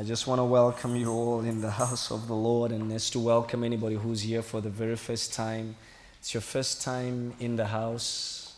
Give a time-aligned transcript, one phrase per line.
[0.00, 3.14] I just want to welcome you all in the house of the Lord and just
[3.14, 5.74] to welcome anybody who's here for the very first time.
[6.20, 8.54] It's your first time in the house.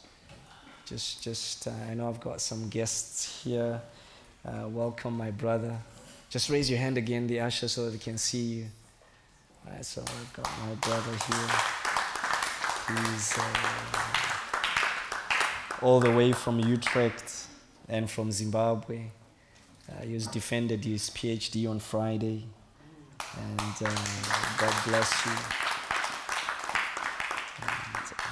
[0.85, 3.81] Just, just, uh, I know I've got some guests here.
[4.45, 5.79] Uh, welcome, my brother.
[6.29, 8.67] Just raise your hand again, the usher, so that they can see you.
[9.67, 11.49] All right, so I've got my brother here.
[12.99, 13.43] He's uh,
[15.81, 17.47] all the way from Utrecht
[17.89, 19.05] and from Zimbabwe.
[19.91, 22.45] Uh, he defended his PhD on Friday.
[23.39, 23.97] And uh,
[24.59, 25.33] God bless you.
[27.63, 28.31] And, uh,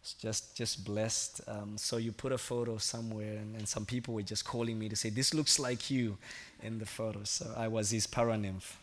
[0.00, 1.40] it's just, just blessed.
[1.46, 4.88] Um, so you put a photo somewhere, and, and some people were just calling me
[4.88, 6.18] to say, This looks like you
[6.62, 7.20] in the photo.
[7.24, 8.74] So I was his paranymph.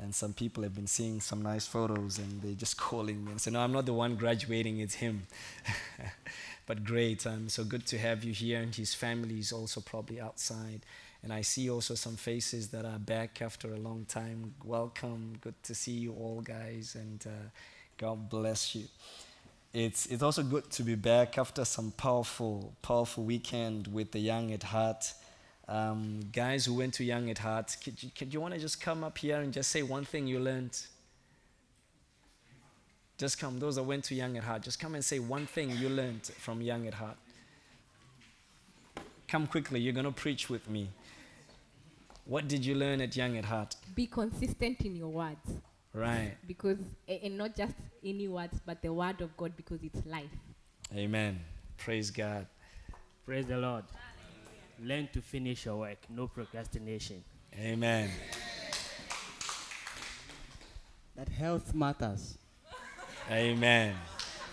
[0.00, 3.40] And some people have been seeing some nice photos, and they're just calling me and
[3.40, 5.26] say, No, I'm not the one graduating, it's him.
[6.66, 7.26] but great.
[7.26, 10.80] Um, so good to have you here, and his family is also probably outside.
[11.22, 14.54] And I see also some faces that are back after a long time.
[14.62, 15.38] Welcome.
[15.40, 17.48] Good to see you all, guys, and uh,
[17.96, 18.84] God bless you.
[19.72, 24.52] It's, it's also good to be back after some powerful, powerful weekend with the Young
[24.52, 25.12] at Heart.
[25.66, 28.80] Um, guys who went to Young at Heart, could you, could you want to just
[28.80, 30.78] come up here and just say one thing you learned?
[33.16, 33.58] Just come.
[33.58, 36.24] Those that went to Young at Heart, just come and say one thing you learned
[36.24, 37.16] from Young at Heart.
[39.28, 39.80] Come quickly.
[39.80, 40.90] You're going to preach with me.
[42.24, 43.76] What did you learn at Young at Heart?
[43.94, 45.60] Be consistent in your words.
[45.92, 46.34] Right.
[46.46, 50.30] Because, and not just any words, but the word of God because it's life.
[50.94, 51.40] Amen.
[51.76, 52.46] Praise God.
[53.24, 53.84] Praise the Lord.
[54.82, 57.22] Learn to finish your work, no procrastination.
[57.56, 58.10] Amen.
[61.16, 62.38] That health matters.
[63.30, 63.94] Amen.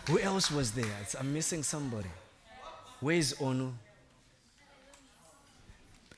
[0.07, 0.85] Who else was there?
[1.19, 2.09] I'm missing somebody.
[3.01, 3.73] Where's Onu?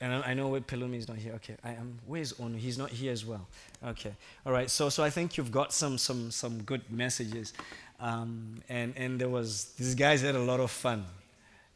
[0.00, 1.32] And I, know where Pelumi is not here.
[1.34, 1.98] Okay, I am.
[2.06, 2.58] Where's Onu?
[2.58, 3.46] He's not here as well.
[3.84, 4.12] Okay,
[4.44, 4.70] all right.
[4.70, 7.54] So, so I think you've got some, some, some good messages,
[8.00, 11.04] um, and and there was these guys had a lot of fun.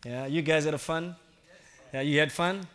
[0.05, 1.17] Yeah, you guys had a fun.
[1.95, 2.67] Yeah, you had fun.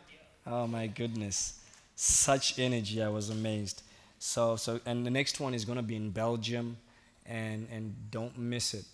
[0.47, 1.59] Oh my goodness,
[1.95, 3.03] such energy!
[3.03, 3.83] I was amazed.
[4.17, 6.77] So, so, and the next one is going to be in Belgium
[7.25, 8.85] and, and don't miss it.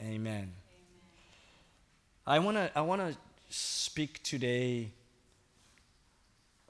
[0.00, 0.52] Amen.
[2.26, 3.14] I want to I wanna
[3.48, 4.90] speak today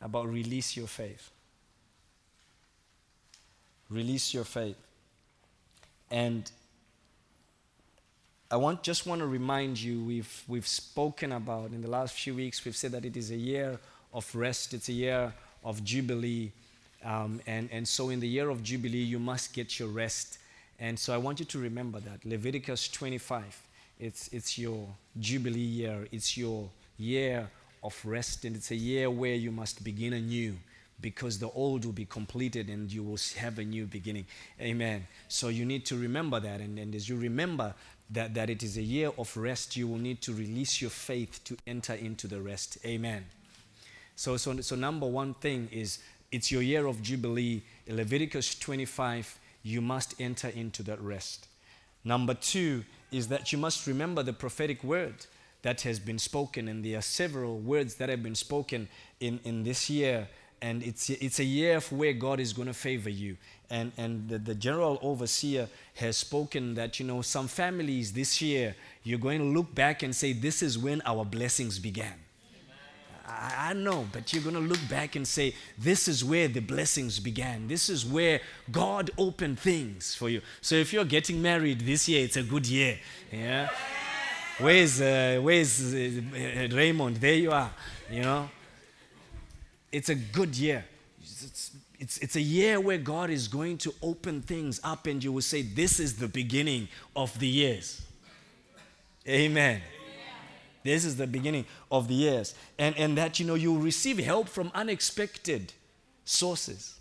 [0.00, 1.30] about release your faith.
[3.88, 4.76] Release your faith.
[6.10, 6.50] And
[8.50, 12.34] I want, just want to remind you we've, we've spoken about in the last few
[12.34, 13.78] weeks, we've said that it is a year
[14.12, 16.50] of rest, it's a year of Jubilee.
[17.04, 20.38] Um, and, and so, in the year of Jubilee, you must get your rest
[20.80, 22.24] and so I want you to remember that.
[22.24, 23.62] Leviticus 25,
[24.00, 27.50] it's, it's your Jubilee year, it's your year
[27.84, 30.54] of rest, and it's a year where you must begin anew
[31.00, 34.26] because the old will be completed and you will have a new beginning.
[34.60, 35.06] Amen.
[35.28, 36.60] So you need to remember that.
[36.60, 37.74] And, and as you remember
[38.10, 41.40] that, that it is a year of rest, you will need to release your faith
[41.44, 42.78] to enter into the rest.
[42.84, 43.24] Amen.
[44.16, 45.98] So, so, so number one thing is
[46.32, 47.62] it's your year of Jubilee.
[47.88, 51.48] Leviticus 25 you must enter into that rest.
[52.04, 55.26] Number two is that you must remember the prophetic word
[55.62, 58.88] that has been spoken, and there are several words that have been spoken
[59.20, 60.28] in, in this year.
[60.62, 63.36] And it's, it's a year where God is going to favor you.
[63.70, 68.74] And, and the, the general overseer has spoken that, you know, some families this year,
[69.02, 72.14] you're going to look back and say, This is when our blessings began.
[73.30, 76.60] I, I know, but you're going to look back and say, This is where the
[76.60, 77.68] blessings began.
[77.68, 80.42] This is where God opened things for you.
[80.60, 82.98] So if you're getting married this year, it's a good year.
[83.32, 83.68] Yeah?
[84.58, 87.16] Where's, uh, where's uh, Raymond?
[87.16, 87.70] There you are.
[88.10, 88.50] You know?
[89.90, 90.84] It's a good year.
[91.20, 95.32] It's, it's, it's a year where God is going to open things up, and you
[95.32, 98.02] will say, This is the beginning of the years.
[99.28, 99.82] Amen.
[100.82, 102.54] This is the beginning of the years.
[102.78, 105.72] And, and that, you know, you receive help from unexpected
[106.24, 106.96] sources.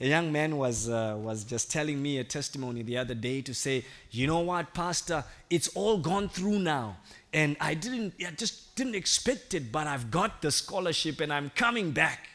[0.00, 3.54] A young man was, uh, was just telling me a testimony the other day to
[3.54, 6.98] say, you know what, Pastor, it's all gone through now.
[7.32, 11.50] And I didn't, I just didn't expect it, but I've got the scholarship and I'm
[11.50, 12.28] coming back.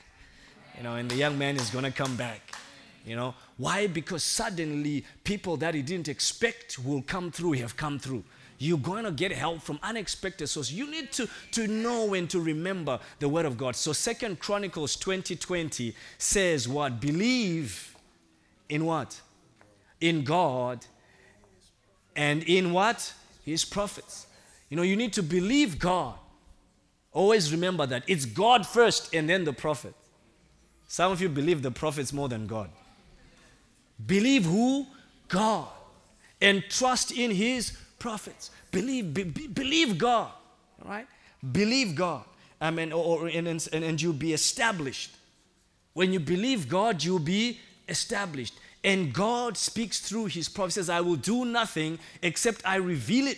[0.78, 2.56] You know, and the young man is going to come back.
[3.06, 3.88] You know, why?
[3.88, 8.24] Because suddenly people that he didn't expect will come through, have come through
[8.62, 10.74] you're going to get help from unexpected sources.
[10.74, 13.76] You need to, to know and to remember the word of God.
[13.76, 17.00] So Second Chronicles 2020 says what?
[17.00, 17.96] Believe
[18.70, 19.20] in what?
[20.00, 20.86] In God
[22.16, 23.14] and in what?
[23.44, 24.28] His prophets.
[24.70, 26.16] You know, you need to believe God.
[27.12, 28.04] Always remember that.
[28.08, 29.94] It's God first and then the prophet.
[30.88, 32.70] Some of you believe the prophets more than God.
[34.06, 34.88] Believe who?
[35.28, 35.68] God.
[36.42, 38.50] And trust in his prophets.
[38.72, 40.32] Believe, be, be- believe God.
[40.84, 41.08] right?
[41.52, 42.24] Believe God.
[42.60, 45.12] I mean, or, or- and, and, and you'll be established.
[45.94, 48.56] When you believe God, you'll be established.
[48.84, 50.76] And God speaks through his prophets.
[50.76, 53.38] Says, I will do nothing except I reveal it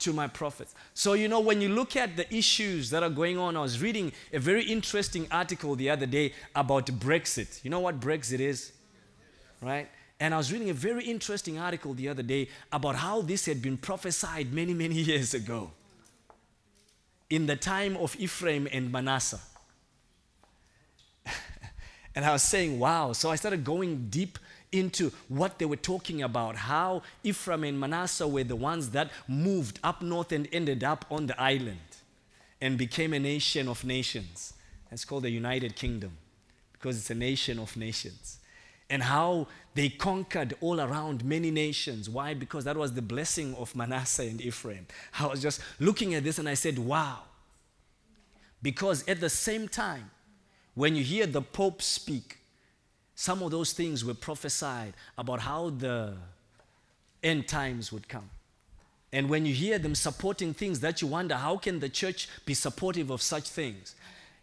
[0.00, 0.74] to my prophets.
[0.94, 3.80] So, you know, when you look at the issues that are going on, I was
[3.80, 7.62] reading a very interesting article the other day about Brexit.
[7.62, 8.72] You know what Brexit is?
[9.60, 9.88] Right?
[10.22, 13.60] And I was reading a very interesting article the other day about how this had
[13.60, 15.72] been prophesied many, many years ago
[17.28, 19.40] in the time of Ephraim and Manasseh.
[22.14, 23.12] and I was saying, wow.
[23.14, 24.38] So I started going deep
[24.70, 29.80] into what they were talking about, how Ephraim and Manasseh were the ones that moved
[29.82, 31.96] up north and ended up on the island
[32.60, 34.54] and became a nation of nations.
[34.92, 36.12] It's called the United Kingdom
[36.74, 38.38] because it's a nation of nations.
[38.92, 42.10] And how they conquered all around many nations.
[42.10, 42.34] Why?
[42.34, 44.86] Because that was the blessing of Manasseh and Ephraim.
[45.18, 47.20] I was just looking at this and I said, wow.
[48.60, 50.10] Because at the same time,
[50.74, 52.38] when you hear the Pope speak,
[53.14, 56.14] some of those things were prophesied about how the
[57.22, 58.28] end times would come.
[59.10, 62.54] And when you hear them supporting things that you wonder, how can the church be
[62.54, 63.94] supportive of such things?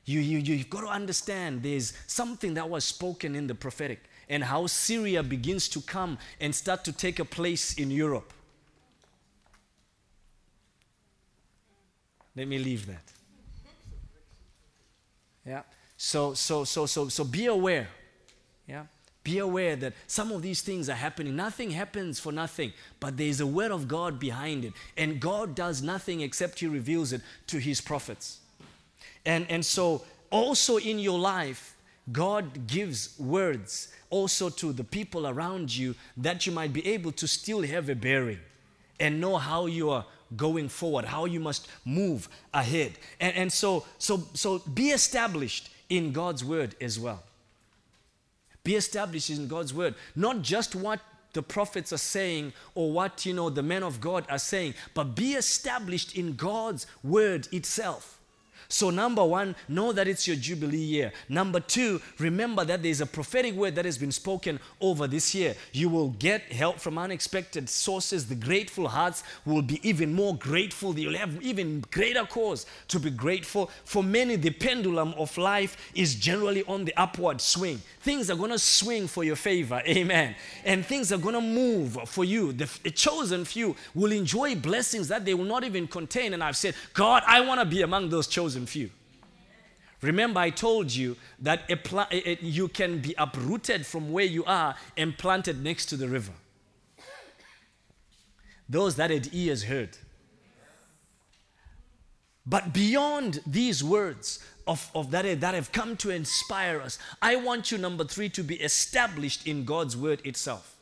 [0.05, 4.43] You, you, you've got to understand there's something that was spoken in the prophetic and
[4.43, 8.31] how Syria begins to come and start to take a place in Europe.
[12.35, 13.03] Let me leave that.
[15.45, 15.63] Yeah.
[15.97, 17.89] So, so, so, so, so be aware.
[18.67, 18.83] Yeah.
[19.23, 21.35] Be aware that some of these things are happening.
[21.35, 24.73] Nothing happens for nothing, but there is a word of God behind it.
[24.95, 28.39] And God does nothing except He reveals it to His prophets.
[29.25, 31.75] And, and so, also in your life,
[32.11, 37.27] God gives words also to the people around you that you might be able to
[37.27, 38.39] still have a bearing
[38.99, 42.93] and know how you are going forward, how you must move ahead.
[43.19, 47.23] And, and so, so, so be established in God's word as well.
[48.63, 50.99] Be established in God's word, not just what
[51.33, 55.15] the prophets are saying or what you know the men of God are saying, but
[55.15, 58.18] be established in God's word itself.
[58.71, 61.11] So, number one, know that it's your Jubilee year.
[61.27, 65.55] Number two, remember that there's a prophetic word that has been spoken over this year.
[65.73, 68.27] You will get help from unexpected sources.
[68.27, 70.97] The grateful hearts will be even more grateful.
[70.99, 73.71] You'll have even greater cause to be grateful.
[73.85, 77.81] For many, the pendulum of life is generally on the upward swing.
[78.01, 79.81] Things are going to swing for your favor.
[79.87, 80.35] Amen.
[80.63, 82.53] And things are going to move for you.
[82.53, 86.35] The, the chosen few will enjoy blessings that they will not even contain.
[86.35, 88.89] And I've said, God, I want to be among those chosen few.
[90.01, 95.17] Remember, I told you that pla- you can be uprooted from where you are and
[95.17, 96.31] planted next to the river.
[98.69, 99.97] Those that had ears heard.
[102.45, 107.71] But beyond these words of, of that, that have come to inspire us, I want
[107.71, 110.77] you, number three, to be established in God's word itself.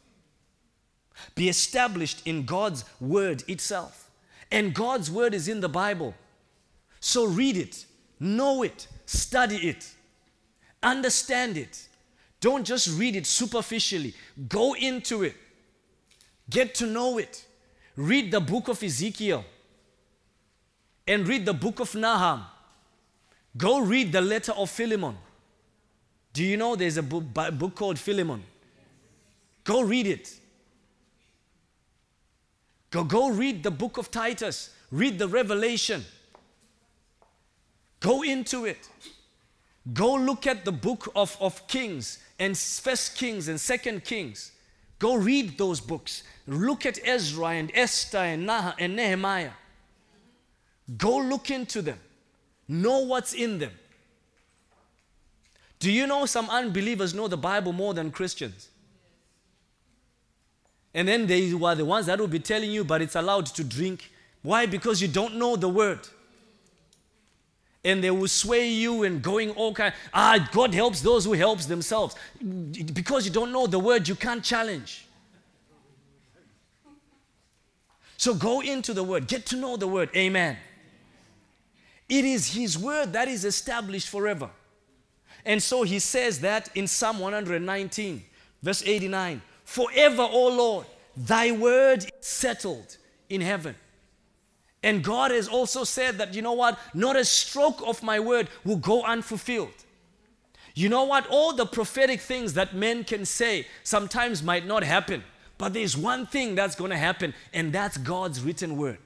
[1.33, 4.09] Be established in God's word itself.
[4.51, 6.13] And God's word is in the Bible.
[7.07, 7.85] So read it,
[8.19, 9.89] know it, study it,
[10.83, 11.87] understand it.
[12.41, 14.13] Don't just read it superficially,
[14.49, 15.33] go into it,
[16.49, 17.45] get to know it.
[17.95, 19.45] Read the book of Ezekiel
[21.07, 22.43] and read the book of Nahum.
[23.55, 25.15] Go read the letter of Philemon.
[26.33, 28.43] Do you know there's a book, book called Philemon?
[29.63, 30.37] Go read it.
[32.91, 34.71] Go, go read the book of Titus.
[34.91, 36.03] Read the Revelation.
[37.99, 38.89] Go into it.
[39.93, 44.51] Go look at the book of, of Kings and First Kings and Second Kings.
[44.99, 46.23] Go read those books.
[46.47, 49.51] Look at Ezra and Esther and, nah- and Nehemiah.
[50.97, 51.99] Go look into them.
[52.67, 53.71] Know what's in them.
[55.79, 58.69] Do you know some unbelievers know the Bible more than Christians?
[60.93, 63.63] And then they were the ones that will be telling you, but it's allowed to
[63.63, 64.11] drink.
[64.41, 64.65] Why?
[64.65, 65.99] Because you don't know the word.
[67.87, 69.93] And they will sway you and going all kind.
[70.13, 72.15] Ah, God helps those who helps themselves.
[72.93, 75.07] Because you don't know the word, you can't challenge.
[78.17, 80.09] So go into the word, get to know the word.
[80.15, 80.57] Amen.
[82.09, 84.49] It is his word that is established forever.
[85.45, 88.23] And so he says that in Psalm 119,
[88.61, 92.97] verse 89 Forever, O Lord, thy word is settled
[93.29, 93.75] in heaven.
[94.83, 96.79] And God has also said that, you know what?
[96.93, 99.73] Not a stroke of my word will go unfulfilled.
[100.75, 101.25] You know what?
[101.27, 105.23] All the prophetic things that men can say sometimes might not happen.
[105.57, 108.99] But there's one thing that's going to happen, and that's God's written word.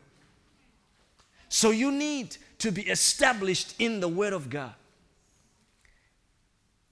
[1.48, 4.74] So you need to be established in the word of God.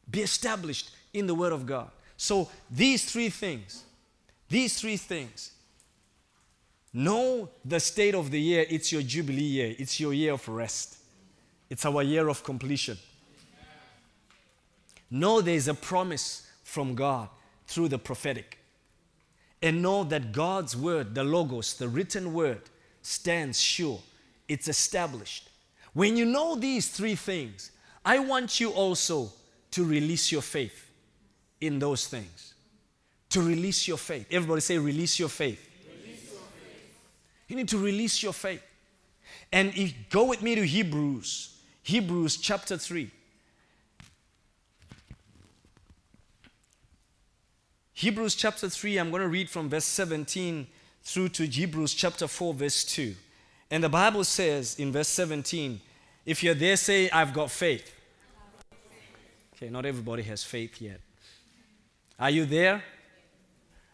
[0.09, 1.91] Be established in the word of God.
[2.15, 3.83] So these three things,
[4.47, 5.51] these three things.
[6.93, 8.65] Know the state of the year.
[8.69, 9.75] It's your Jubilee year.
[9.77, 10.97] It's your year of rest.
[11.69, 12.97] It's our year of completion.
[15.11, 17.29] Know there's a promise from God
[17.67, 18.57] through the prophetic.
[19.61, 22.61] And know that God's word, the Logos, the written word,
[23.01, 23.99] stands sure.
[24.47, 25.49] It's established.
[25.93, 27.71] When you know these three things,
[28.05, 29.31] I want you also
[29.71, 30.89] to release your faith
[31.61, 32.53] in those things.
[33.31, 34.25] To release your faith.
[34.31, 35.68] Everybody say, release your faith.
[37.49, 38.63] You need to release your faith.
[39.51, 43.11] And if, go with me to Hebrews, Hebrews chapter 3.
[47.93, 50.67] Hebrews chapter 3, I'm going to read from verse 17
[51.03, 53.13] through to Hebrews chapter 4, verse 2.
[53.71, 55.81] And the Bible says in verse 17,
[56.25, 57.93] if you're there, say, I've got faith.
[59.55, 61.01] Okay, not everybody has faith yet.
[62.19, 62.83] Are you there?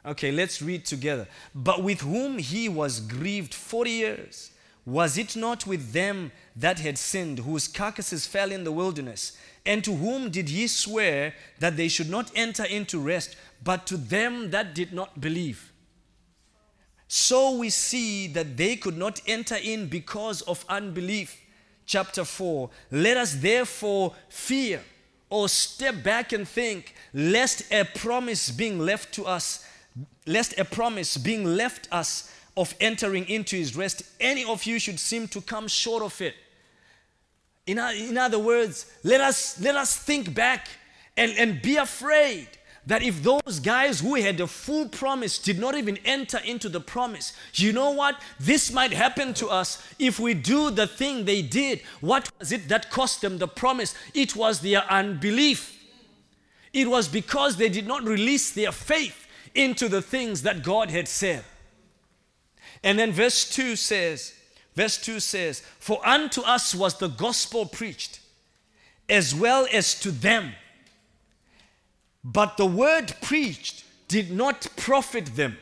[0.05, 1.27] Okay, let's read together.
[1.53, 4.51] But with whom he was grieved 40 years,
[4.85, 9.37] was it not with them that had sinned, whose carcasses fell in the wilderness?
[9.65, 13.97] And to whom did he swear that they should not enter into rest, but to
[13.97, 15.71] them that did not believe.
[17.07, 21.41] So we see that they could not enter in because of unbelief.
[21.87, 24.83] Chapter 4 Let us therefore fear
[25.29, 29.65] or step back and think, lest a promise being left to us,
[30.25, 34.99] lest a promise being left us of entering into his rest, any of you should
[34.99, 36.35] seem to come short of it.
[37.67, 40.67] In, in other words, let us, let us think back
[41.17, 42.47] and, and be afraid
[42.85, 46.79] that if those guys who had a full promise did not even enter into the
[46.79, 48.21] promise, you know what?
[48.39, 51.81] This might happen to us if we do the thing they did.
[51.99, 53.95] What was it that cost them the promise?
[54.13, 55.71] It was their unbelief.
[56.73, 59.24] It was because they did not release their faith
[59.55, 61.43] into the things that God had said.
[62.83, 64.33] And then verse 2 says,
[64.75, 68.19] verse 2 says, For unto us was the gospel preached,
[69.09, 70.53] as well as to them.
[72.23, 75.57] But the word preached did not profit them.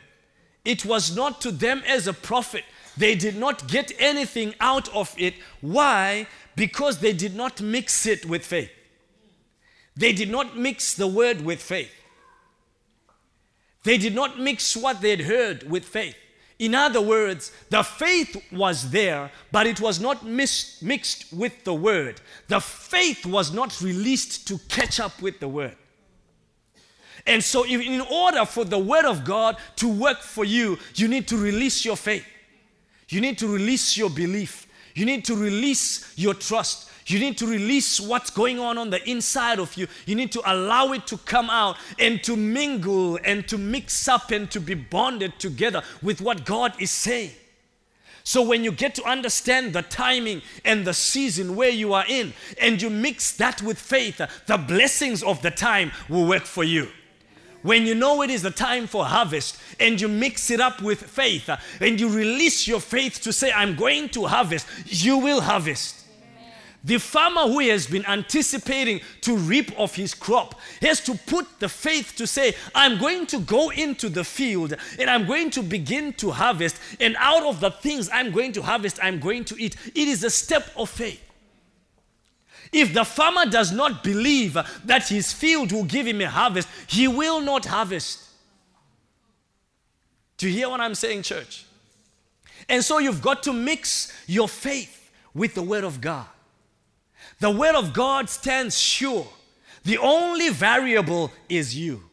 [0.65, 2.63] It was not to them as a profit.
[2.95, 5.35] They did not get anything out of it.
[5.61, 6.27] Why?
[6.55, 8.71] Because they did not mix it with faith.
[9.95, 11.91] They did not mix the word with faith.
[13.83, 16.15] They did not mix what they'd heard with faith.
[16.59, 21.73] In other words, the faith was there, but it was not mis- mixed with the
[21.73, 22.21] word.
[22.47, 25.75] The faith was not released to catch up with the word.
[27.25, 31.07] And so, if, in order for the Word of God to work for you, you
[31.07, 32.25] need to release your faith.
[33.07, 34.67] You need to release your belief.
[34.93, 36.89] You need to release your trust.
[37.05, 39.87] You need to release what's going on on the inside of you.
[40.05, 44.31] You need to allow it to come out and to mingle and to mix up
[44.31, 47.31] and to be bonded together with what God is saying.
[48.23, 52.33] So when you get to understand the timing and the season where you are in,
[52.61, 56.87] and you mix that with faith, the blessings of the time will work for you
[57.63, 61.01] when you know it is the time for harvest and you mix it up with
[61.01, 66.02] faith and you release your faith to say, I'm going to harvest, you will harvest.
[66.85, 71.69] The farmer who has been anticipating to reap of his crop has to put the
[71.69, 76.11] faith to say, I'm going to go into the field and I'm going to begin
[76.13, 79.77] to harvest, and out of the things I'm going to harvest, I'm going to eat.
[79.95, 81.21] It is a step of faith.
[82.73, 87.07] If the farmer does not believe that his field will give him a harvest, he
[87.07, 88.27] will not harvest.
[90.37, 91.65] Do you hear what I'm saying, church?
[92.67, 96.25] And so you've got to mix your faith with the Word of God.
[97.39, 99.27] The Word of God stands sure.
[99.83, 102.03] The only variable is you.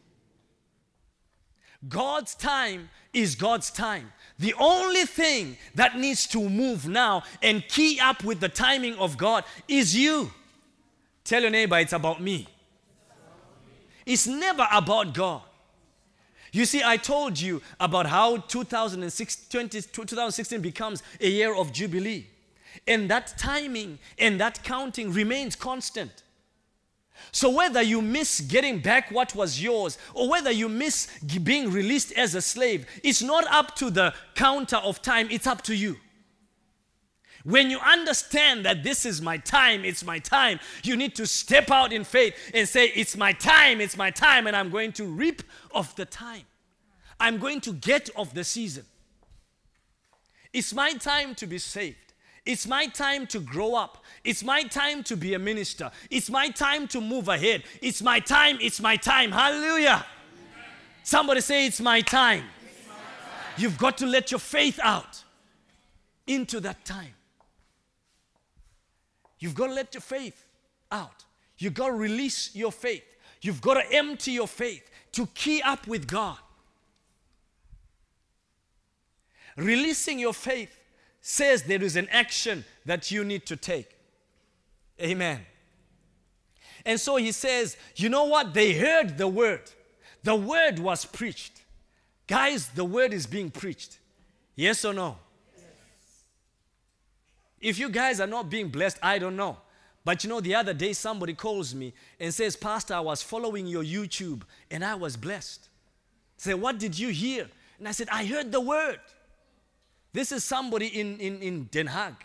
[1.87, 4.11] God's time is God's time.
[4.37, 9.17] The only thing that needs to move now and key up with the timing of
[9.17, 10.31] God is you.
[11.23, 12.47] Tell your neighbor it's about me.
[14.05, 15.43] It's never about God.
[16.51, 22.27] You see, I told you about how 2006, 20, 2016 becomes a year of Jubilee.
[22.87, 26.23] And that timing and that counting remains constant.
[27.31, 31.07] So, whether you miss getting back what was yours or whether you miss
[31.43, 35.61] being released as a slave, it's not up to the counter of time, it's up
[35.63, 35.97] to you.
[37.43, 41.71] When you understand that this is my time, it's my time, you need to step
[41.71, 45.05] out in faith and say, It's my time, it's my time, and I'm going to
[45.05, 45.41] reap
[45.73, 46.43] of the time.
[47.19, 48.85] I'm going to get of the season.
[50.53, 52.10] It's my time to be saved.
[52.45, 54.03] It's my time to grow up.
[54.23, 55.91] It's my time to be a minister.
[56.09, 57.63] It's my time to move ahead.
[57.81, 58.57] It's my time.
[58.61, 59.31] It's my time.
[59.31, 60.05] Hallelujah.
[61.03, 62.43] Somebody say, It's my time.
[63.57, 65.23] You've got to let your faith out
[66.25, 67.13] into that time.
[69.37, 70.45] You've got to let your faith
[70.91, 71.25] out.
[71.57, 73.03] You've got to release your faith.
[73.41, 76.37] You've got to empty your faith to key up with God.
[79.57, 80.75] Releasing your faith
[81.21, 83.95] says there is an action that you need to take.
[84.99, 85.39] Amen.
[86.85, 88.53] And so he says, you know what?
[88.53, 89.71] They heard the word.
[90.23, 91.61] The word was preached.
[92.27, 93.99] Guys, the word is being preached.
[94.55, 95.17] Yes or no?
[97.59, 99.57] If you guys are not being blessed, I don't know.
[100.03, 103.67] But you know, the other day somebody calls me and says, Pastor, I was following
[103.67, 105.69] your YouTube and I was blessed.
[106.37, 107.47] Say, what did you hear?
[107.77, 108.99] And I said, I heard the word.
[110.13, 112.15] This is somebody in, in, in Den Haag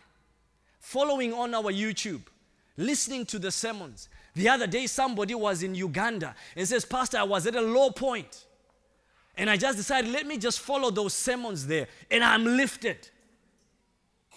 [0.81, 2.23] following on our YouTube,
[2.77, 4.09] listening to the sermons.
[4.35, 7.91] The other day, somebody was in Uganda and says, Pastor, I was at a low
[7.91, 8.45] point.
[9.37, 11.89] And I just decided, let me just follow those sermons there.
[12.11, 13.09] And I'm lifted.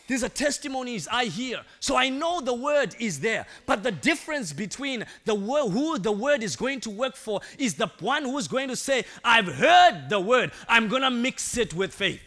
[0.07, 1.61] These are testimonies I hear.
[1.79, 3.45] So I know the word is there.
[3.65, 7.75] But the difference between the word, who the word is going to work for is
[7.75, 10.51] the one who's going to say, I've heard the word.
[10.67, 12.21] I'm going to mix it with faith.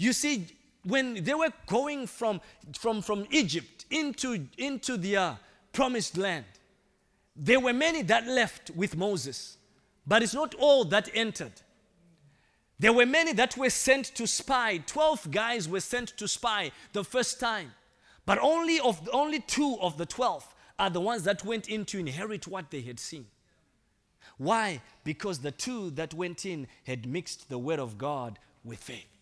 [0.00, 0.46] You see,
[0.82, 2.40] when they were going from,
[2.72, 5.34] from, from Egypt into, into the uh,
[5.74, 6.46] promised land,
[7.36, 9.58] there were many that left with Moses,
[10.06, 11.52] but it's not all that entered.
[12.78, 14.78] There were many that were sent to spy.
[14.78, 17.72] Twelve guys were sent to spy the first time,
[18.24, 20.46] but only of only two of the twelve
[20.78, 23.26] are the ones that went in to inherit what they had seen.
[24.38, 24.80] Why?
[25.04, 29.19] Because the two that went in had mixed the word of God with faith.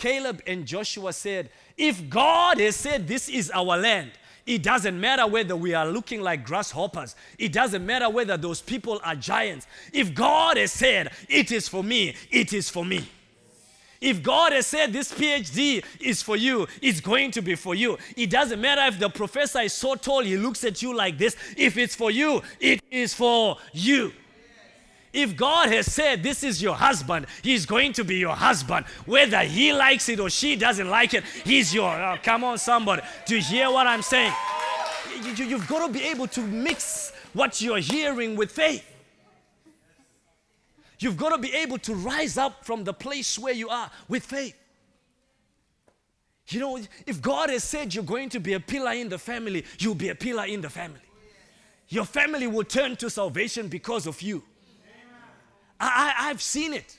[0.00, 4.10] Caleb and Joshua said, If God has said this is our land,
[4.46, 7.14] it doesn't matter whether we are looking like grasshoppers.
[7.38, 9.66] It doesn't matter whether those people are giants.
[9.92, 13.06] If God has said, it is for me, it is for me.
[14.00, 17.98] If God has said this PhD is for you, it's going to be for you.
[18.16, 21.36] It doesn't matter if the professor is so tall, he looks at you like this.
[21.58, 24.12] If it's for you, it is for you.
[25.12, 28.86] If God has said this is your husband, he's going to be your husband.
[29.06, 31.90] Whether he likes it or she doesn't like it, he's your.
[31.90, 33.02] Oh, come on, somebody.
[33.26, 34.32] Do you hear what I'm saying?
[35.24, 38.84] You, you've got to be able to mix what you're hearing with faith.
[41.00, 44.24] You've got to be able to rise up from the place where you are with
[44.24, 44.54] faith.
[46.48, 49.64] You know, if God has said you're going to be a pillar in the family,
[49.78, 51.00] you'll be a pillar in the family.
[51.88, 54.42] Your family will turn to salvation because of you.
[55.80, 56.98] I, I, I've seen it.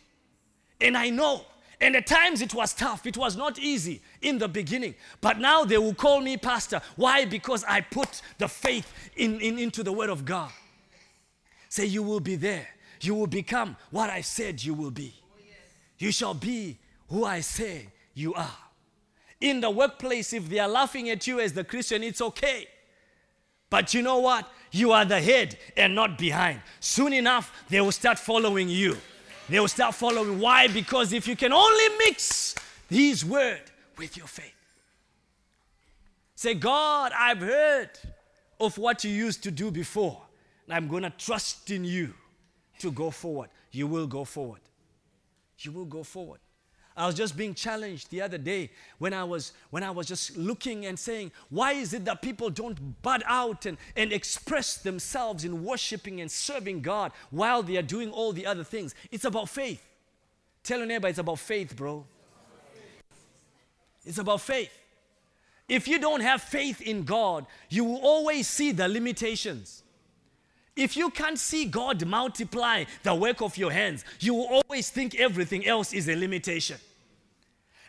[0.81, 1.45] And I know.
[1.79, 3.05] And at times it was tough.
[3.05, 4.95] It was not easy in the beginning.
[5.19, 6.81] But now they will call me pastor.
[6.95, 7.25] Why?
[7.25, 10.51] Because I put the faith in, in, into the word of God.
[11.69, 12.67] Say, you will be there.
[13.01, 15.13] You will become what I said you will be.
[15.97, 16.77] You shall be
[17.09, 18.57] who I say you are.
[19.39, 22.67] In the workplace, if they are laughing at you as the Christian, it's okay.
[23.71, 24.47] But you know what?
[24.71, 26.61] You are the head and not behind.
[26.79, 28.97] Soon enough, they will start following you.
[29.49, 30.39] They will start following.
[30.39, 30.67] Why?
[30.67, 32.53] Because if you can only mix
[32.89, 33.61] His word
[33.97, 34.53] with your faith,
[36.35, 37.89] say, God, I've heard
[38.59, 40.21] of what you used to do before,
[40.65, 42.13] and I'm going to trust in you
[42.79, 43.49] to go forward.
[43.71, 44.61] You will go forward.
[45.59, 46.39] You will go forward.
[46.95, 50.35] I was just being challenged the other day when I was when I was just
[50.35, 55.45] looking and saying, why is it that people don't bud out and, and express themselves
[55.45, 58.93] in worshiping and serving God while they are doing all the other things?
[59.09, 59.81] It's about faith.
[60.63, 62.05] Tell your neighbor it's about faith, bro.
[64.05, 64.71] It's about faith.
[65.69, 69.80] If you don't have faith in God, you will always see the limitations.
[70.75, 75.15] If you can't see God multiply the work of your hands, you will always think
[75.15, 76.77] everything else is a limitation.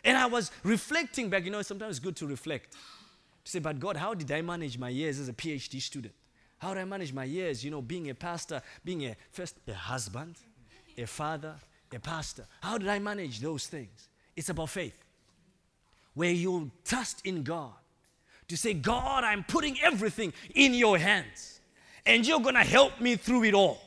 [0.03, 2.75] And I was reflecting back, you know, sometimes it's good to reflect.
[3.45, 6.13] To say, but God, how did I manage my years as a PhD student?
[6.57, 9.73] How did I manage my years, you know, being a pastor, being a first a
[9.73, 10.35] husband,
[10.97, 11.55] a father,
[11.93, 12.45] a pastor?
[12.61, 14.09] How did I manage those things?
[14.35, 14.95] It's about faith.
[16.13, 17.73] Where you trust in God.
[18.49, 21.52] To say, God, I'm putting everything in your hands
[22.05, 23.79] and you're going to help me through it all.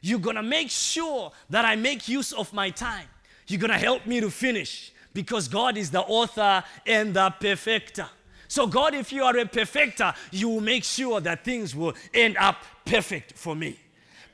[0.00, 3.06] You're going to make sure that I make use of my time.
[3.48, 8.06] You're going to help me to finish because God is the author and the perfecter.
[8.48, 12.36] So, God, if you are a perfecter, you will make sure that things will end
[12.36, 13.78] up perfect for me.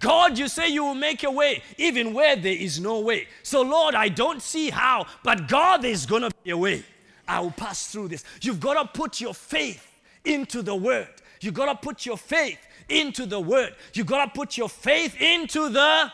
[0.01, 3.29] God, you say you will make a way even where there is no way.
[3.43, 6.85] So, Lord, I don't see how, but God, there's going to be a way.
[7.27, 8.25] I will pass through this.
[8.43, 9.87] You've got to put your faith
[10.25, 11.09] into the word.
[11.41, 12.59] You've got to put your faith
[12.93, 13.75] into the word.
[13.95, 16.13] You've got to put your faith into the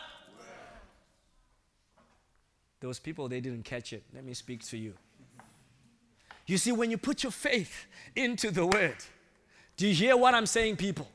[2.81, 4.03] those people they didn't catch it.
[4.13, 4.93] Let me speak to you.
[6.45, 8.95] You see, when you put your faith into the word,
[9.77, 11.07] do you hear what I'm saying, people?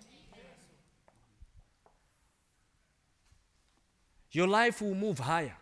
[4.30, 5.56] Your life will move higher.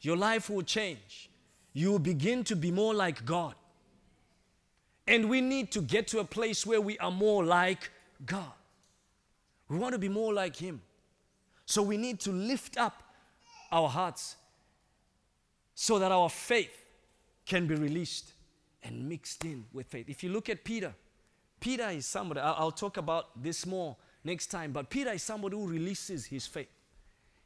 [0.00, 1.30] Your life will change.
[1.72, 3.54] You will begin to be more like God.
[5.06, 7.90] And we need to get to a place where we are more like
[8.24, 8.52] God.
[9.68, 10.80] We want to be more like Him.
[11.64, 13.02] So we need to lift up
[13.72, 14.36] our hearts
[15.74, 16.84] so that our faith
[17.44, 18.32] can be released
[18.82, 20.08] and mixed in with faith.
[20.08, 20.94] If you look at Peter,
[21.60, 25.66] Peter is somebody, I'll, talk about this more next time, but Peter is somebody who
[25.66, 26.68] releases his faith.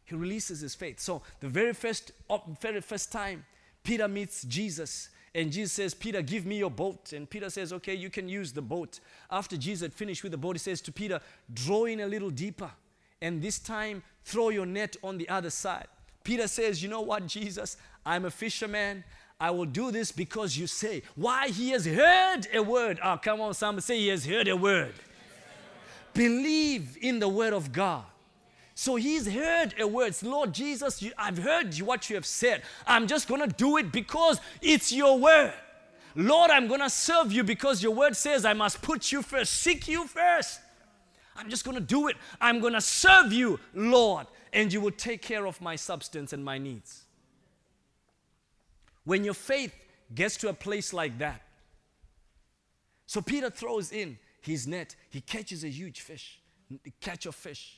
[0.05, 1.01] He releases his faith.
[1.01, 2.13] So the very first,
[2.61, 3.45] very first time
[3.83, 7.13] Peter meets Jesus, and Jesus says, Peter, give me your boat.
[7.13, 8.99] And Peter says, Okay, you can use the boat.
[9.31, 11.21] After Jesus had finished with the boat, he says to Peter,
[11.53, 12.71] Draw in a little deeper.
[13.23, 15.87] And this time, throw your net on the other side.
[16.25, 17.77] Peter says, You know what, Jesus?
[18.05, 19.05] I'm a fisherman.
[19.39, 21.03] I will do this because you say.
[21.15, 21.49] Why?
[21.49, 22.99] He has heard a word.
[23.03, 24.95] Oh, come on, somebody say he has heard a word.
[26.13, 28.05] Believe in the word of God.
[28.81, 30.17] So he's heard a word.
[30.23, 32.63] Lord Jesus, I've heard what you have said.
[32.87, 35.53] I'm just going to do it because it's your word.
[36.15, 39.53] Lord, I'm going to serve you because your word says I must put you first,
[39.53, 40.61] seek you first.
[41.37, 42.17] I'm just going to do it.
[42.41, 46.43] I'm going to serve you, Lord, and you will take care of my substance and
[46.43, 47.05] my needs.
[49.05, 49.75] When your faith
[50.15, 51.43] gets to a place like that,
[53.05, 56.41] so Peter throws in his net, he catches a huge fish,
[57.03, 57.77] catch of fish.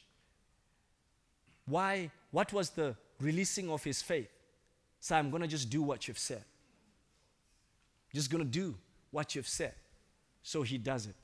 [1.66, 2.10] Why?
[2.30, 4.28] What was the releasing of his faith?
[5.00, 6.44] So I'm going to just do what you've said.
[8.14, 8.74] Just going to do
[9.10, 9.74] what you've said.
[10.42, 11.14] So he does it.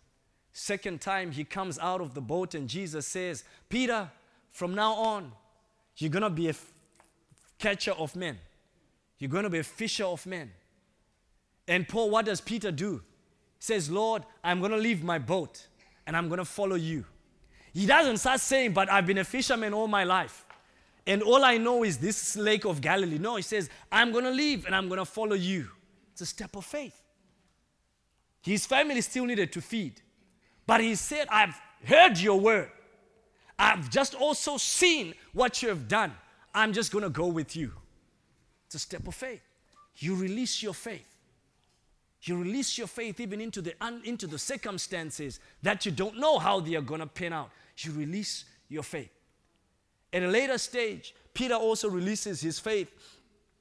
[0.52, 4.10] Second time he comes out of the boat and Jesus says, Peter,
[4.50, 5.32] from now on,
[5.96, 6.72] you're going to be a f-
[7.58, 8.38] catcher of men.
[9.18, 10.50] You're going to be a fisher of men.
[11.66, 13.02] And Paul, what does Peter do?
[13.58, 15.66] He says, Lord, I'm going to leave my boat
[16.06, 17.04] and I'm going to follow you.
[17.78, 20.44] He doesn't start saying, But I've been a fisherman all my life.
[21.06, 23.18] And all I know is this lake of Galilee.
[23.18, 25.68] No, he says, I'm going to leave and I'm going to follow you.
[26.10, 27.00] It's a step of faith.
[28.42, 30.00] His family still needed to feed.
[30.66, 32.68] But he said, I've heard your word.
[33.56, 36.12] I've just also seen what you have done.
[36.52, 37.70] I'm just going to go with you.
[38.66, 39.42] It's a step of faith.
[39.98, 41.14] You release your faith.
[42.22, 46.58] You release your faith even into the, into the circumstances that you don't know how
[46.58, 47.50] they are going to pan out.
[47.84, 49.10] You release your faith.
[50.12, 52.88] At a later stage, Peter also releases his faith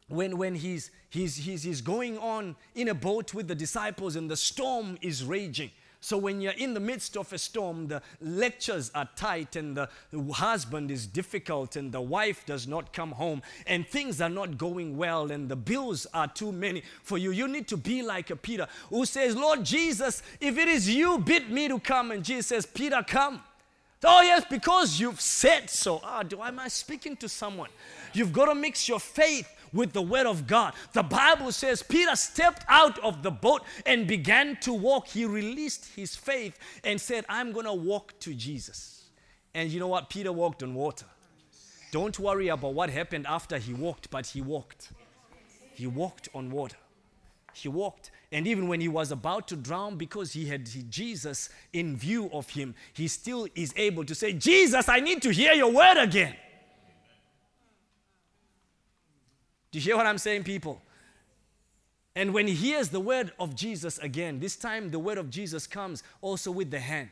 [0.07, 4.29] when, when he's, he's, he's, he's going on in a boat with the disciples and
[4.29, 5.71] the storm is raging.
[5.99, 9.89] So when you're in the midst of a storm, the lectures are tight and the
[10.31, 14.95] husband is difficult and the wife does not come home and things are not going
[14.95, 17.31] well and the bills are too many for you.
[17.31, 21.17] You need to be like a Peter who says, Lord Jesus, if it is you,
[21.17, 22.11] bid me to come.
[22.11, 23.41] And Jesus says, Peter, come.
[24.03, 25.99] Oh, yes, because you've said so.
[26.03, 27.69] Ah, do I, am I speaking to someone?
[28.13, 30.73] You've got to mix your faith with the word of God.
[30.93, 35.07] The Bible says Peter stepped out of the boat and began to walk.
[35.07, 39.05] He released his faith and said, I'm going to walk to Jesus.
[39.53, 40.09] And you know what?
[40.09, 41.05] Peter walked on water.
[41.91, 44.91] Don't worry about what happened after he walked, but he walked.
[45.73, 46.77] He walked on water.
[47.53, 48.11] He walked.
[48.31, 52.49] And even when he was about to drown, because he had Jesus in view of
[52.49, 56.35] him, he still is able to say, Jesus, I need to hear your word again.
[59.71, 60.81] Do you hear what I'm saying, people?
[62.15, 65.67] And when he hears the word of Jesus again, this time the word of Jesus
[65.67, 67.09] comes also with the hand,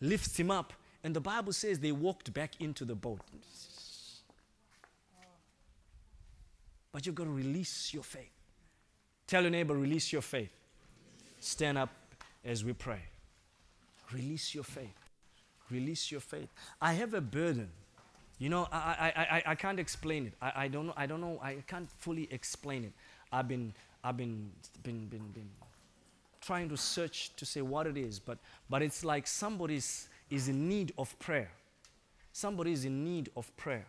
[0.00, 0.72] lifts him up,
[1.02, 3.20] and the Bible says they walked back into the boat.
[6.92, 8.39] But you've got to release your faith.
[9.30, 10.52] Tell your neighbor, release your faith.
[11.40, 11.88] Stand up
[12.44, 13.00] as we pray.
[14.12, 14.98] Release your faith.
[15.70, 16.48] Release your faith.
[16.82, 17.70] I have a burden
[18.40, 20.32] you know, I, I, I, I can't explain it.
[20.40, 20.94] I, I don't know.
[20.96, 21.38] I don't know.
[21.42, 22.92] I can't fully explain it.
[23.30, 24.50] I've been, I've been,
[24.82, 25.50] been, been, been
[26.40, 28.38] trying to search to say what it is, but,
[28.70, 31.50] but it's like somebody is in need of prayer.
[32.32, 33.84] Somebody is in need of prayer.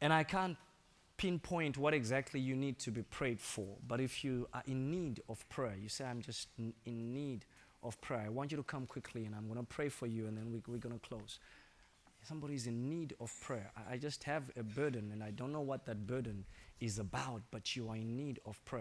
[0.00, 0.56] And I can't
[1.20, 3.76] pinpoint what exactly you need to be prayed for.
[3.86, 7.44] But if you are in need of prayer, you say, I'm just in need
[7.82, 8.22] of prayer.
[8.24, 10.50] I want you to come quickly and I'm going to pray for you and then
[10.50, 11.38] we, we're going to close.
[12.22, 13.70] Somebody's in need of prayer.
[13.76, 16.46] I, I just have a burden and I don't know what that burden
[16.80, 18.78] is about, but you are in need of prayer.